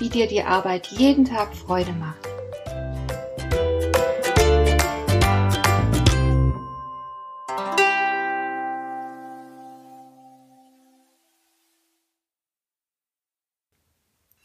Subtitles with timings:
[0.00, 2.26] wie dir die Arbeit jeden Tag Freude macht.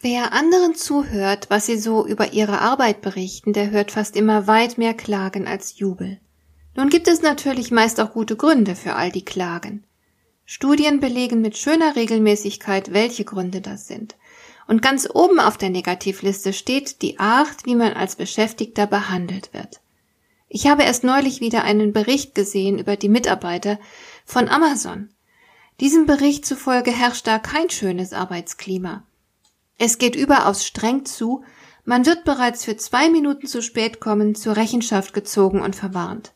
[0.01, 4.77] Wer anderen zuhört, was sie so über ihre Arbeit berichten, der hört fast immer weit
[4.77, 6.19] mehr Klagen als Jubel.
[6.75, 9.83] Nun gibt es natürlich meist auch gute Gründe für all die Klagen.
[10.45, 14.15] Studien belegen mit schöner Regelmäßigkeit, welche Gründe das sind.
[14.67, 19.79] Und ganz oben auf der Negativliste steht die Art, wie man als Beschäftigter behandelt wird.
[20.48, 23.79] Ich habe erst neulich wieder einen Bericht gesehen über die Mitarbeiter
[24.25, 25.09] von Amazon.
[25.79, 29.03] Diesem Bericht zufolge herrscht da kein schönes Arbeitsklima.
[29.77, 31.43] Es geht überaus streng zu,
[31.84, 36.31] man wird bereits für zwei Minuten zu spät kommen zur Rechenschaft gezogen und verwarnt.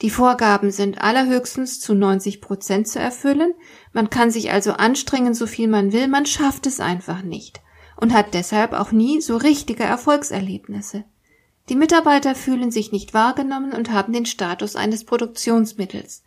[0.00, 3.54] Die Vorgaben sind allerhöchstens zu 90 Prozent zu erfüllen.
[3.92, 7.60] Man kann sich also anstrengen, so viel man will, man schafft es einfach nicht
[7.96, 11.04] und hat deshalb auch nie so richtige Erfolgserlebnisse.
[11.68, 16.24] Die Mitarbeiter fühlen sich nicht wahrgenommen und haben den Status eines Produktionsmittels.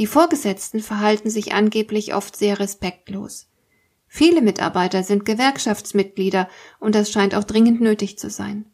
[0.00, 3.46] Die Vorgesetzten verhalten sich angeblich oft sehr respektlos.
[4.08, 6.48] Viele Mitarbeiter sind Gewerkschaftsmitglieder
[6.80, 8.66] und das scheint auch dringend nötig zu sein.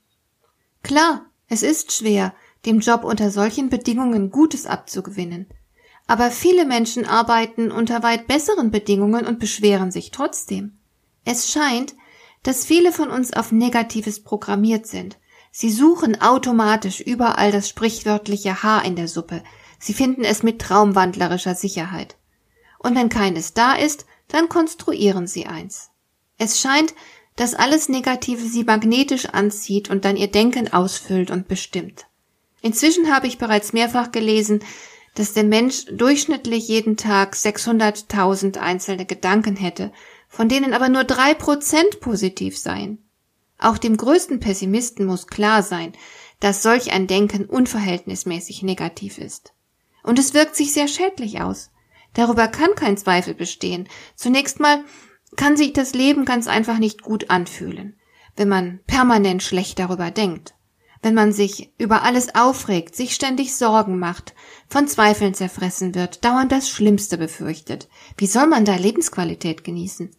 [0.83, 2.35] Klar, es ist schwer,
[2.67, 5.47] dem Job unter solchen Bedingungen Gutes abzugewinnen.
[6.07, 10.79] Aber viele Menschen arbeiten unter weit besseren Bedingungen und beschweren sich trotzdem.
[11.25, 11.95] Es scheint,
[12.43, 15.19] dass viele von uns auf Negatives programmiert sind.
[15.51, 19.43] Sie suchen automatisch überall das sprichwörtliche Haar in der Suppe.
[19.79, 22.17] Sie finden es mit traumwandlerischer Sicherheit.
[22.79, 25.91] Und wenn keines da ist, dann konstruieren sie eins.
[26.39, 26.95] Es scheint,
[27.37, 32.08] dass alles Negative sie magnetisch anzieht und dann ihr Denken ausfüllt und bestimmt.
[32.61, 34.61] Inzwischen habe ich bereits mehrfach gelesen,
[35.15, 39.93] dass der Mensch durchschnittlich jeden Tag 600.000 einzelne Gedanken hätte,
[40.29, 42.99] von denen aber nur drei Prozent positiv seien.
[43.59, 45.93] Auch dem größten Pessimisten muss klar sein,
[46.41, 49.53] dass solch ein Denken unverhältnismäßig negativ ist.
[50.05, 51.71] Und es wirkt sich sehr schädlich aus.
[52.15, 53.89] Darüber kann kein Zweifel bestehen.
[54.15, 54.85] Zunächst mal
[55.37, 57.99] kann sich das Leben ganz einfach nicht gut anfühlen,
[58.37, 60.55] wenn man permanent schlecht darüber denkt
[61.03, 64.35] wenn man sich über alles aufregt, sich ständig Sorgen macht,
[64.69, 67.89] von Zweifeln zerfressen wird, dauernd das Schlimmste befürchtet.
[68.17, 70.11] Wie soll man da Lebensqualität genießen?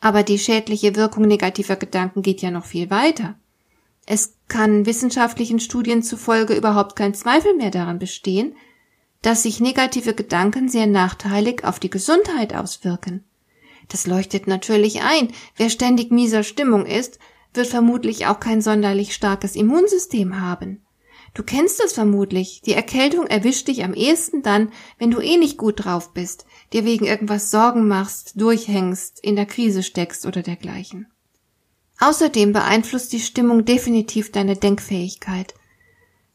[0.00, 3.36] Aber die schädliche Wirkung negativer Gedanken geht ja noch viel weiter.
[4.06, 8.54] Es kann wissenschaftlichen Studien zufolge überhaupt kein Zweifel mehr daran bestehen,
[9.22, 13.24] dass sich negative Gedanken sehr nachteilig auf die Gesundheit auswirken.
[13.88, 15.32] Das leuchtet natürlich ein.
[15.56, 17.18] Wer ständig mieser Stimmung ist,
[17.54, 20.84] wird vermutlich auch kein sonderlich starkes Immunsystem haben.
[21.34, 22.62] Du kennst es vermutlich.
[22.64, 26.84] Die Erkältung erwischt dich am ehesten dann, wenn du eh nicht gut drauf bist, dir
[26.84, 31.08] wegen irgendwas Sorgen machst, durchhängst, in der Krise steckst oder dergleichen.
[31.98, 35.54] Außerdem beeinflusst die Stimmung definitiv deine Denkfähigkeit.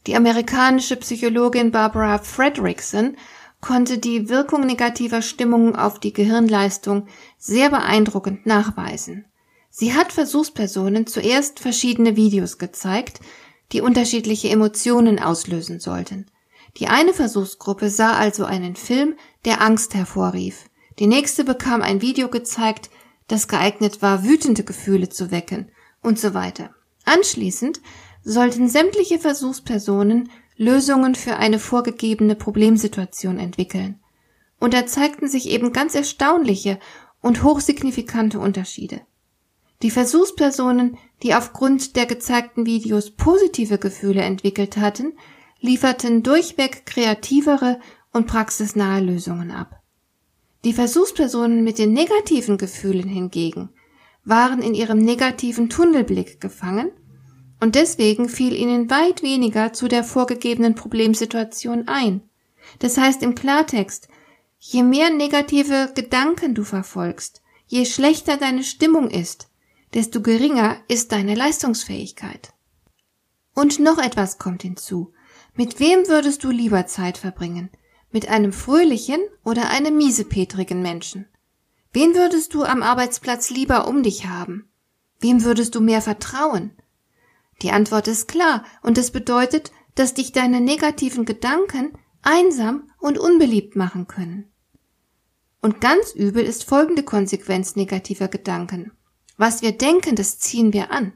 [0.08, 3.16] Die amerikanische Psychologin Barbara Fredrickson
[3.62, 7.08] konnte die Wirkung negativer Stimmungen auf die Gehirnleistung
[7.38, 9.26] sehr beeindruckend nachweisen.
[9.70, 13.20] Sie hat Versuchspersonen zuerst verschiedene Videos gezeigt,
[13.72, 16.26] die unterschiedliche Emotionen auslösen sollten.
[16.78, 19.16] Die eine Versuchsgruppe sah also einen Film,
[19.46, 20.70] der Angst hervorrief.
[20.98, 22.90] Die nächste bekam ein Video gezeigt,
[23.28, 26.72] das geeignet war, wütende Gefühle zu wecken und so weiter.
[27.06, 27.80] Anschließend
[28.24, 34.00] sollten sämtliche Versuchspersonen Lösungen für eine vorgegebene Problemsituation entwickeln.
[34.60, 36.80] Und da zeigten sich eben ganz erstaunliche
[37.22, 39.02] und hochsignifikante Unterschiede.
[39.82, 45.14] Die Versuchspersonen, die aufgrund der gezeigten Videos positive Gefühle entwickelt hatten,
[45.62, 47.80] lieferten durchweg kreativere
[48.12, 49.82] und praxisnahe Lösungen ab.
[50.66, 53.70] Die Versuchspersonen mit den negativen Gefühlen hingegen
[54.26, 56.92] waren in ihrem negativen Tunnelblick gefangen
[57.62, 62.22] und deswegen fiel ihnen weit weniger zu der vorgegebenen Problemsituation ein.
[62.80, 64.10] Das heißt im Klartext,
[64.60, 69.49] je mehr negative Gedanken du verfolgst, je schlechter deine Stimmung ist,
[69.94, 72.54] desto geringer ist deine Leistungsfähigkeit.
[73.56, 75.14] Und noch etwas kommt hinzu.
[75.56, 77.70] Mit wem würdest du lieber Zeit verbringen?
[78.12, 81.28] Mit einem fröhlichen oder einem miesepetrigen Menschen?
[81.92, 84.70] Wen würdest du am Arbeitsplatz lieber um dich haben?
[85.20, 86.72] Wem würdest du mehr vertrauen?
[87.62, 91.92] Die Antwort ist klar, und es bedeutet, dass dich deine negativen Gedanken
[92.22, 94.50] einsam und unbeliebt machen können.
[95.62, 98.94] Und ganz übel ist folgende Konsequenz negativer Gedanken.
[99.40, 101.14] Was wir denken, das ziehen wir an.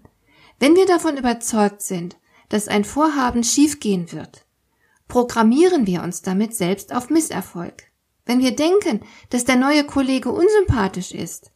[0.58, 2.16] Wenn wir davon überzeugt sind,
[2.48, 4.46] dass ein Vorhaben schiefgehen wird,
[5.10, 7.84] programmieren wir uns damit selbst auf Misserfolg.
[8.26, 11.52] Wenn wir denken, dass der neue Kollege unsympathisch ist,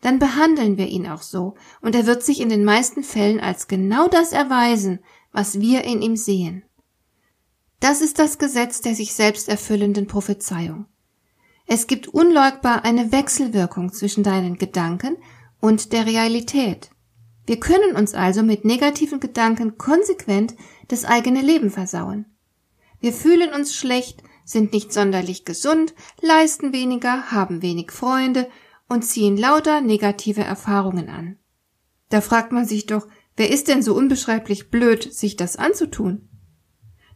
[0.00, 3.66] dann behandeln wir ihn auch so, und er wird sich in den meisten Fällen als
[3.66, 5.00] genau das erweisen,
[5.32, 6.62] was wir in ihm sehen.
[7.80, 10.86] Das ist das Gesetz der sich selbst erfüllenden Prophezeiung.
[11.66, 15.16] Es gibt unleugbar eine Wechselwirkung zwischen deinen Gedanken
[15.62, 16.90] und der Realität.
[17.46, 20.54] Wir können uns also mit negativen Gedanken konsequent
[20.88, 22.26] das eigene Leben versauen.
[23.00, 28.48] Wir fühlen uns schlecht, sind nicht sonderlich gesund, leisten weniger, haben wenig Freunde
[28.88, 31.38] und ziehen lauter negative Erfahrungen an.
[32.08, 33.06] Da fragt man sich doch,
[33.36, 36.28] wer ist denn so unbeschreiblich blöd, sich das anzutun?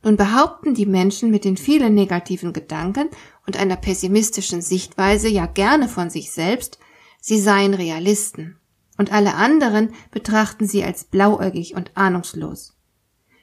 [0.04, 3.08] Nun behaupten die Menschen mit den vielen negativen Gedanken
[3.44, 6.78] und einer pessimistischen Sichtweise ja gerne von sich selbst,
[7.26, 8.56] sie seien Realisten,
[8.98, 12.76] und alle anderen betrachten sie als blauäugig und ahnungslos.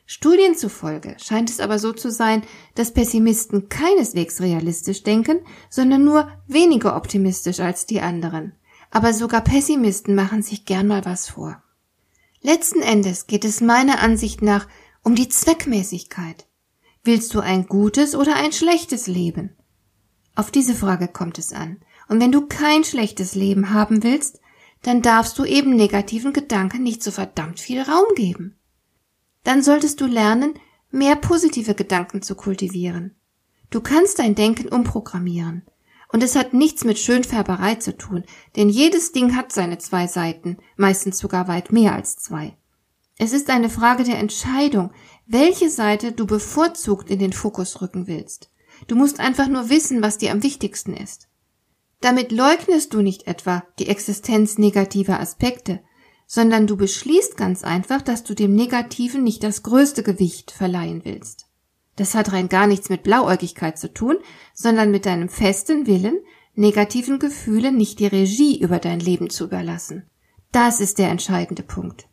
[0.05, 2.43] Studien zufolge scheint es aber so zu sein,
[2.75, 8.53] dass Pessimisten keineswegs realistisch denken, sondern nur weniger optimistisch als die anderen.
[8.89, 11.61] Aber sogar Pessimisten machen sich gern mal was vor.
[12.41, 14.69] Letzten Endes geht es meiner Ansicht nach
[15.03, 16.47] um die Zweckmäßigkeit.
[17.03, 19.57] Willst du ein gutes oder ein schlechtes Leben?
[20.35, 21.81] Auf diese Frage kommt es an.
[22.07, 24.39] Und wenn du kein schlechtes Leben haben willst,
[24.81, 28.57] dann darfst du eben negativen Gedanken nicht so verdammt viel Raum geben
[29.43, 30.53] dann solltest du lernen,
[30.91, 33.15] mehr positive Gedanken zu kultivieren.
[33.69, 35.63] Du kannst dein Denken umprogrammieren.
[36.09, 38.23] Und es hat nichts mit Schönfärberei zu tun,
[38.55, 42.55] denn jedes Ding hat seine zwei Seiten, meistens sogar weit mehr als zwei.
[43.17, 44.91] Es ist eine Frage der Entscheidung,
[45.25, 48.51] welche Seite du bevorzugt in den Fokus rücken willst.
[48.87, 51.29] Du musst einfach nur wissen, was dir am wichtigsten ist.
[52.03, 55.79] Damit leugnest du nicht etwa die Existenz negativer Aspekte,
[56.27, 61.45] sondern du beschließt ganz einfach, dass du dem Negativen nicht das größte Gewicht verleihen willst.
[61.95, 64.17] Das hat rein gar nichts mit Blauäugigkeit zu tun,
[64.53, 66.19] sondern mit deinem festen Willen,
[66.55, 70.09] negativen Gefühlen nicht die Regie über dein Leben zu überlassen.
[70.51, 72.09] Das ist der entscheidende Punkt.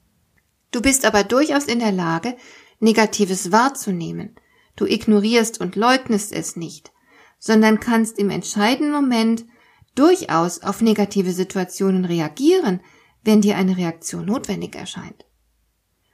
[0.70, 2.36] Du bist aber durchaus in der Lage,
[2.78, 4.36] Negatives wahrzunehmen.
[4.76, 6.92] Du ignorierst und leugnest es nicht,
[7.40, 9.46] sondern kannst im entscheidenden Moment
[9.94, 12.80] durchaus auf negative Situationen reagieren,
[13.22, 15.26] wenn dir eine Reaktion notwendig erscheint.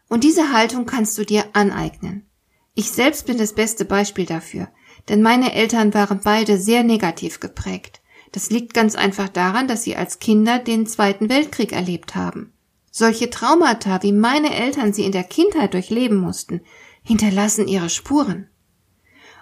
[0.08, 2.26] Und diese Haltung kannst du dir aneignen.
[2.74, 4.68] Ich selbst bin das beste Beispiel dafür,
[5.08, 8.00] denn meine Eltern waren beide sehr negativ geprägt.
[8.32, 12.52] Das liegt ganz einfach daran, dass sie als Kinder den Zweiten Weltkrieg erlebt haben.
[12.90, 16.60] Solche Traumata, wie meine Eltern sie in der Kindheit durchleben mussten,
[17.02, 18.48] hinterlassen ihre Spuren.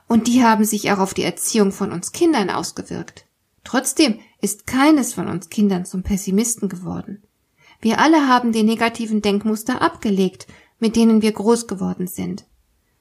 [0.07, 3.27] Und die haben sich auch auf die Erziehung von uns Kindern ausgewirkt.
[3.65, 7.23] Trotzdem ist keines von uns Kindern zum Pessimisten geworden.
[7.81, 10.47] Wir alle haben die negativen Denkmuster abgelegt,
[10.79, 12.47] mit denen wir groß geworden sind.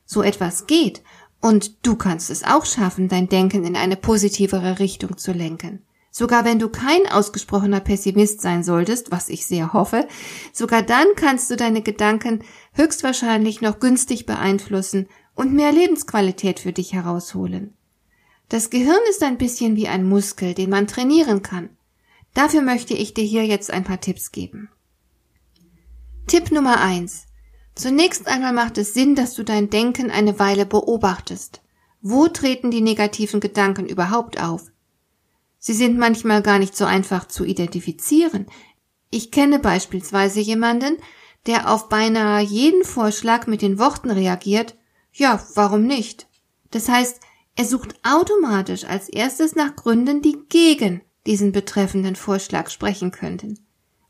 [0.06, 1.04] So etwas geht,
[1.42, 5.82] und du kannst es auch schaffen, dein Denken in eine positivere Richtung zu lenken.
[6.10, 10.08] Sogar wenn du kein ausgesprochener Pessimist sein solltest, was ich sehr hoffe,
[10.54, 12.44] sogar dann kannst du deine Gedanken
[12.74, 17.74] höchstwahrscheinlich noch günstig beeinflussen und mehr Lebensqualität für dich herausholen.
[18.54, 21.70] Das Gehirn ist ein bisschen wie ein Muskel, den man trainieren kann.
[22.36, 24.70] Dafür möchte ich dir hier jetzt ein paar Tipps geben.
[26.28, 27.26] Tipp Nummer eins:
[27.74, 31.64] Zunächst einmal macht es Sinn, dass du dein Denken eine Weile beobachtest.
[32.04, 34.72] Wo treten die negativen Gedanken überhaupt auf?
[35.58, 38.46] Sie sind manchmal gar nicht so einfach zu identifizieren.
[39.10, 40.98] Ich kenne beispielsweise jemanden,
[41.48, 44.76] der auf beinahe jeden Vorschlag mit den Worten reagiert,
[45.12, 46.28] ja, warum nicht?
[46.70, 47.20] Das heißt,
[47.56, 53.60] er sucht automatisch als erstes nach Gründen, die gegen diesen betreffenden Vorschlag sprechen könnten.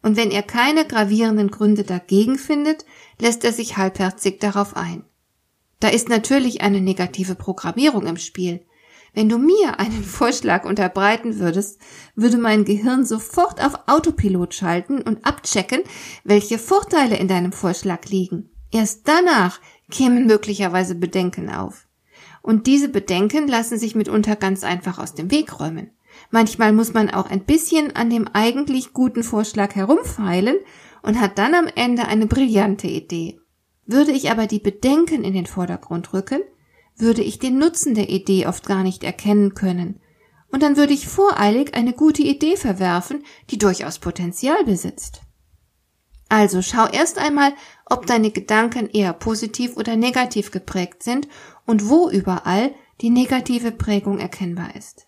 [0.02, 2.86] Und wenn er keine gravierenden Gründe dagegen findet,
[3.20, 5.04] lässt er sich halbherzig darauf ein.
[5.80, 8.66] Da ist natürlich eine negative Programmierung im Spiel.
[9.14, 11.80] Wenn du mir einen Vorschlag unterbreiten würdest,
[12.16, 15.82] würde mein Gehirn sofort auf Autopilot schalten und abchecken,
[16.24, 18.50] welche Vorteile in deinem Vorschlag liegen.
[18.72, 19.60] Erst danach
[19.92, 21.88] kämen möglicherweise Bedenken auf.
[22.44, 25.90] Und diese Bedenken lassen sich mitunter ganz einfach aus dem Weg räumen.
[26.30, 30.58] Manchmal muss man auch ein bisschen an dem eigentlich guten Vorschlag herumfeilen
[31.02, 33.40] und hat dann am Ende eine brillante Idee.
[33.88, 36.42] Würde ich aber die Bedenken in den Vordergrund rücken,
[36.96, 40.00] würde ich den Nutzen der Idee oft gar nicht erkennen können,
[40.54, 45.23] und dann würde ich voreilig eine gute Idee verwerfen, die durchaus Potenzial besitzt.
[46.34, 47.54] Also schau erst einmal,
[47.86, 51.28] ob deine Gedanken eher positiv oder negativ geprägt sind
[51.68, 55.06] und wo überall die negative Prägung erkennbar ist.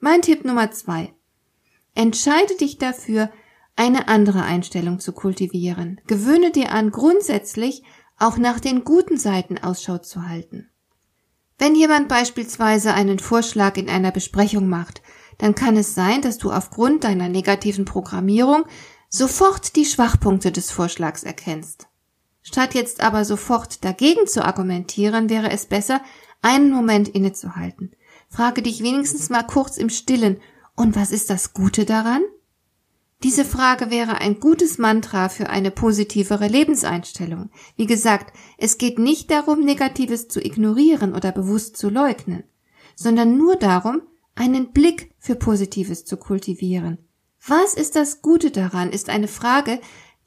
[0.00, 1.14] Mein Tipp Nummer zwei.
[1.94, 3.30] Entscheide dich dafür,
[3.74, 5.98] eine andere Einstellung zu kultivieren.
[6.06, 7.82] Gewöhne dir an, grundsätzlich
[8.18, 10.68] auch nach den guten Seiten Ausschau zu halten.
[11.56, 15.00] Wenn jemand beispielsweise einen Vorschlag in einer Besprechung macht,
[15.38, 18.66] dann kann es sein, dass du aufgrund deiner negativen Programmierung
[19.16, 21.86] sofort die Schwachpunkte des Vorschlags erkennst.
[22.42, 26.00] Statt jetzt aber sofort dagegen zu argumentieren, wäre es besser,
[26.42, 27.92] einen Moment innezuhalten.
[28.28, 30.38] Frage dich wenigstens mal kurz im Stillen,
[30.74, 32.22] und was ist das Gute daran?
[33.22, 37.50] Diese Frage wäre ein gutes Mantra für eine positivere Lebenseinstellung.
[37.76, 42.42] Wie gesagt, es geht nicht darum, Negatives zu ignorieren oder bewusst zu leugnen,
[42.96, 44.02] sondern nur darum,
[44.34, 46.98] einen Blick für Positives zu kultivieren.
[47.46, 49.80] Was ist das Gute daran, ist eine Frage,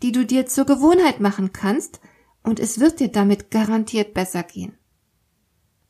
[0.03, 1.99] die du dir zur Gewohnheit machen kannst,
[2.43, 4.77] und es wird dir damit garantiert besser gehen.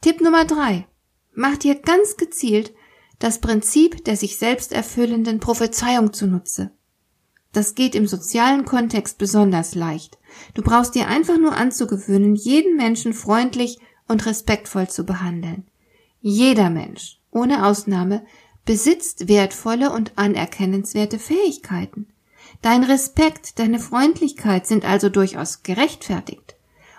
[0.01, 0.88] Tipp Nummer drei.
[1.34, 2.74] Mach dir ganz gezielt
[3.19, 6.72] das Prinzip der sich selbst erfüllenden Prophezeiung zunutze.
[7.51, 10.19] Das geht im sozialen Kontext besonders leicht.
[10.53, 15.67] Du brauchst dir einfach nur anzugewöhnen, jeden Menschen freundlich und respektvoll zu behandeln.
[16.19, 18.25] Jeder Mensch, ohne Ausnahme,
[18.67, 22.07] besitzt wertvolle und anerkennenswerte Fähigkeiten.
[22.62, 26.55] Dein Respekt, deine Freundlichkeit sind also durchaus gerechtfertigt.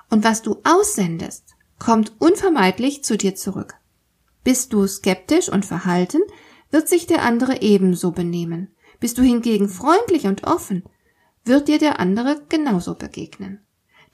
[0.09, 1.45] Und was du aussendest,
[1.79, 3.75] kommt unvermeidlich zu dir zurück.
[4.45, 6.23] Bist du skeptisch und verhalten,
[6.71, 8.75] wird sich der andere ebenso benehmen.
[8.99, 10.85] Bist du hingegen freundlich und offen,
[11.45, 13.61] wird dir der andere genauso begegnen.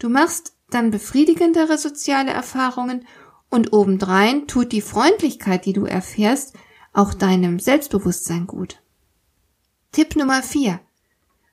[0.01, 3.07] Du machst dann befriedigendere soziale Erfahrungen
[3.49, 6.57] und obendrein tut die Freundlichkeit, die du erfährst,
[6.95, 8.83] auch deinem Selbstbewusstsein gut.
[9.93, 10.81] Tipp Nummer vier: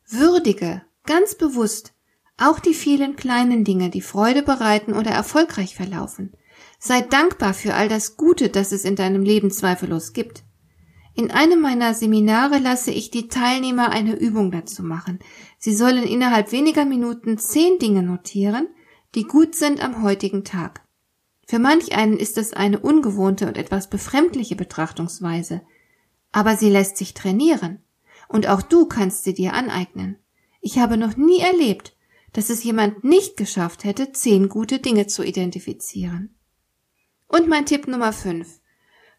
[0.07, 1.93] Würdige ganz bewusst
[2.37, 6.33] auch die vielen kleinen Dinge, die Freude bereiten oder erfolgreich verlaufen.
[6.79, 10.43] Sei dankbar für all das Gute, das es in deinem Leben zweifellos gibt.
[11.13, 15.19] In einem meiner Seminare lasse ich die Teilnehmer eine Übung dazu machen.
[15.59, 18.67] Sie sollen innerhalb weniger Minuten zehn Dinge notieren,
[19.13, 20.81] die gut sind am heutigen Tag.
[21.51, 25.59] Für manch einen ist das eine ungewohnte und etwas befremdliche Betrachtungsweise,
[26.31, 27.79] aber sie lässt sich trainieren,
[28.29, 30.17] und auch du kannst sie dir aneignen.
[30.61, 31.93] Ich habe noch nie erlebt,
[32.31, 36.33] dass es jemand nicht geschafft hätte, zehn gute Dinge zu identifizieren.
[37.27, 38.61] Und mein Tipp Nummer fünf: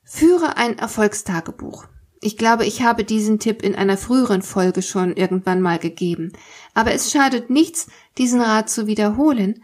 [0.03, 1.85] Führe ein Erfolgstagebuch.
[2.23, 6.33] Ich glaube, ich habe diesen Tipp in einer früheren Folge schon irgendwann mal gegeben.
[6.73, 9.63] Aber es schadet nichts, diesen Rat zu wiederholen,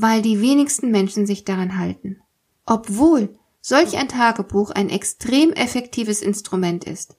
[0.00, 2.20] weil die wenigsten Menschen sich daran halten.
[2.66, 7.16] Obwohl solch ein Tagebuch ein extrem effektives Instrument ist.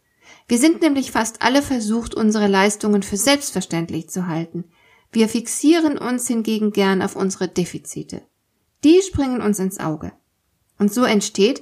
[0.48, 4.64] Wir sind nämlich fast alle versucht, unsere Leistungen für selbstverständlich zu halten.
[5.12, 8.22] Wir fixieren uns hingegen gern auf unsere Defizite.
[8.86, 10.14] Die springen uns ins Auge.
[10.78, 11.62] Und so entsteht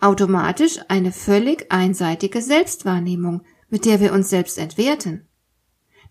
[0.00, 5.26] automatisch eine völlig einseitige Selbstwahrnehmung, mit der wir uns selbst entwerten.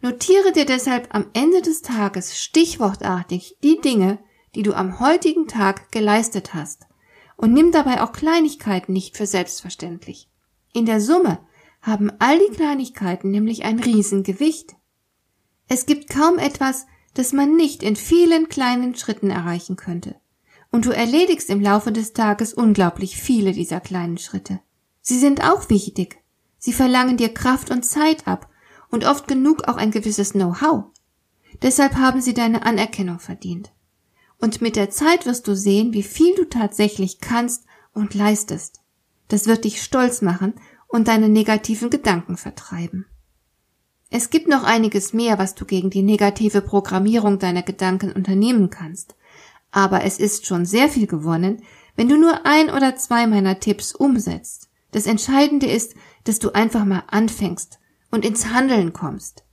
[0.02, 4.20] Notiere dir deshalb am Ende des Tages stichwortartig die Dinge,
[4.56, 6.88] die du am heutigen Tag geleistet hast,
[7.38, 10.30] und nimm dabei auch Kleinigkeiten nicht für selbstverständlich.
[10.74, 11.40] In der Summe
[11.82, 14.76] haben all die Kleinigkeiten nämlich ein Riesengewicht.
[15.68, 20.16] Es gibt kaum etwas, das man nicht in vielen kleinen Schritten erreichen könnte.
[20.70, 24.60] Und du erledigst im Laufe des Tages unglaublich viele dieser kleinen Schritte.
[25.02, 26.22] Sie sind auch wichtig.
[26.58, 28.50] Sie verlangen dir Kraft und Zeit ab
[28.90, 30.86] und oft genug auch ein gewisses Know-how.
[31.62, 33.72] Deshalb haben sie deine Anerkennung verdient.
[34.42, 38.82] Und mit der Zeit wirst du sehen, wie viel du tatsächlich kannst und leistest.
[39.28, 40.56] Das wird dich stolz machen
[40.88, 43.06] und deine negativen Gedanken vertreiben.
[44.10, 49.16] Es gibt noch einiges mehr, was du gegen die negative Programmierung deiner Gedanken unternehmen kannst
[49.72, 51.64] aber es ist schon sehr viel gewonnen,
[51.96, 54.70] wenn du nur ein oder zwei meiner Tipps umsetzt.
[54.92, 55.96] Das Entscheidende ist,
[56.26, 57.80] dass du einfach mal anfängst
[58.12, 59.46] und ins Handeln kommst.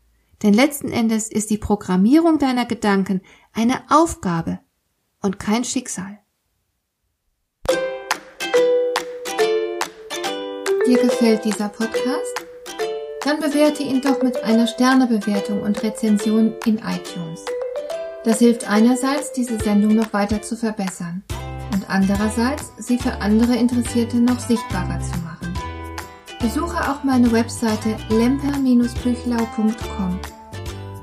[0.42, 4.60] Denn letzten Endes ist die Programmierung deiner Gedanken eine Aufgabe
[5.22, 6.18] und kein Schicksal.
[10.86, 12.44] Dir gefällt dieser Podcast?
[13.24, 17.44] Dann bewerte ihn doch mit einer Sternebewertung und Rezension in iTunes.
[18.24, 21.24] Das hilft einerseits, diese Sendung noch weiter zu verbessern
[21.72, 25.54] und andererseits, sie für andere Interessierte noch sichtbarer zu machen.
[26.40, 30.37] Besuche auch meine Webseite lemper-büchlau.com.